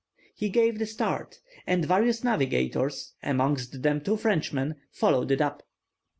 He 0.33 0.49
gave 0.49 0.79
the 0.79 0.87
start, 0.87 1.41
and 1.67 1.85
various 1.85 2.23
navigators, 2.23 3.13
amongst 3.21 3.83
them 3.83 4.01
two 4.01 4.17
Frenchmen, 4.17 4.77
followed 4.89 5.29
it 5.29 5.41
up. 5.41 5.61